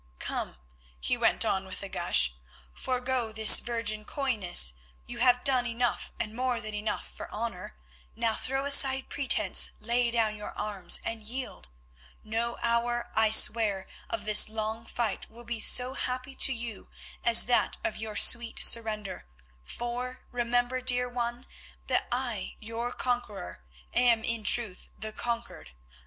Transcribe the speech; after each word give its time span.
"Come," 0.17 0.57
he 0.99 1.15
went 1.15 1.45
on 1.45 1.63
with 1.63 1.83
a 1.83 1.87
gush, 1.87 2.31
"forego 2.73 3.31
this 3.31 3.59
virgin 3.59 4.03
coyness, 4.03 4.73
you 5.05 5.19
have 5.19 5.43
done 5.43 5.67
enough 5.67 6.11
and 6.19 6.33
more 6.35 6.59
than 6.59 6.73
enough 6.73 7.07
for 7.07 7.29
honour, 7.31 7.75
now 8.15 8.33
throw 8.33 8.65
aside 8.65 9.09
pretence, 9.11 9.69
lay 9.79 10.09
down 10.09 10.35
your 10.35 10.53
arms 10.57 10.97
and 11.05 11.21
yield. 11.21 11.67
No 12.23 12.57
hour, 12.63 13.11
I 13.13 13.29
swear, 13.29 13.85
of 14.09 14.25
this 14.25 14.49
long 14.49 14.87
fight 14.87 15.29
will 15.29 15.45
be 15.45 15.59
so 15.59 15.93
happy 15.93 16.33
to 16.33 16.51
you 16.51 16.89
as 17.23 17.45
that 17.45 17.77
of 17.83 17.97
your 17.97 18.15
sweet 18.15 18.63
surrender, 18.63 19.27
for 19.63 20.21
remember, 20.31 20.81
dear 20.81 21.07
one, 21.07 21.45
that 21.85 22.07
I, 22.11 22.55
your 22.59 22.91
conqueror, 22.91 23.61
am 23.93 24.23
in 24.23 24.45
truth 24.45 24.89
the 24.97 25.13
conquered. 25.13 25.73